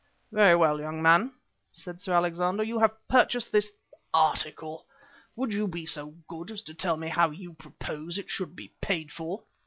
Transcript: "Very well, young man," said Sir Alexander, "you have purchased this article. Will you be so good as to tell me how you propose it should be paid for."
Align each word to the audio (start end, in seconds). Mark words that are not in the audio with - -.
"Very 0.31 0.55
well, 0.55 0.79
young 0.81 0.99
man," 1.03 1.31
said 1.71 2.01
Sir 2.01 2.13
Alexander, 2.13 2.63
"you 2.63 2.79
have 2.79 3.07
purchased 3.07 3.51
this 3.51 3.71
article. 4.11 4.87
Will 5.35 5.53
you 5.53 5.67
be 5.67 5.85
so 5.85 6.15
good 6.27 6.49
as 6.49 6.63
to 6.63 6.73
tell 6.73 6.97
me 6.97 7.07
how 7.09 7.29
you 7.29 7.53
propose 7.53 8.17
it 8.17 8.27
should 8.27 8.55
be 8.55 8.69
paid 8.81 9.11
for." 9.11 9.43